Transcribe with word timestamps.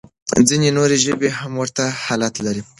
ځينې 0.47 0.69
نورې 0.77 0.97
ژبې 1.05 1.29
هم 1.39 1.51
ورته 1.61 1.83
حالت 2.05 2.33
لري. 2.45 2.61